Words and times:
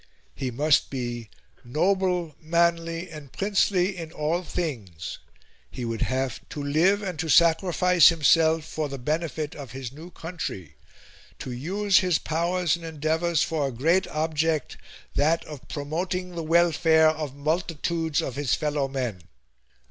He 0.33 0.49
must 0.49 0.89
be 0.89 1.29
"noble, 1.63 2.35
manly, 2.41 3.11
and 3.11 3.31
princely 3.31 3.95
in 3.95 4.11
all 4.11 4.41
things," 4.41 5.19
he 5.69 5.85
would 5.85 6.01
have 6.01 6.39
"to 6.49 6.63
live 6.63 7.03
and 7.03 7.19
to 7.19 7.29
sacrifice 7.29 8.09
himself 8.09 8.65
for 8.65 8.89
the 8.89 8.97
benefit 8.97 9.53
of 9.53 9.73
his 9.73 9.91
new 9.91 10.09
country;" 10.09 10.75
to 11.37 11.51
"use 11.51 11.99
his 11.99 12.17
powers 12.17 12.75
and 12.75 12.83
endeavours 12.83 13.43
for 13.43 13.67
a 13.67 13.71
great 13.71 14.07
object 14.07 14.75
that 15.13 15.45
of 15.45 15.67
promoting 15.67 16.31
the 16.33 16.41
welfare 16.41 17.09
of 17.09 17.35
multitudes 17.35 18.23
of 18.23 18.35
his 18.37 18.55
fellowmen." 18.55 19.21